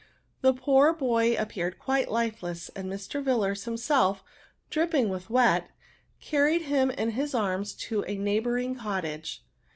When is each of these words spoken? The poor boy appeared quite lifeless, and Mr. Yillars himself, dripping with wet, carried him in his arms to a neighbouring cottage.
The 0.41 0.55
poor 0.55 0.93
boy 0.93 1.35
appeared 1.37 1.77
quite 1.77 2.09
lifeless, 2.09 2.69
and 2.69 2.89
Mr. 2.91 3.23
Yillars 3.23 3.65
himself, 3.65 4.23
dripping 4.71 5.09
with 5.09 5.29
wet, 5.29 5.69
carried 6.19 6.63
him 6.63 6.89
in 6.89 7.11
his 7.11 7.35
arms 7.35 7.73
to 7.85 8.03
a 8.07 8.17
neighbouring 8.17 8.73
cottage. 8.77 9.45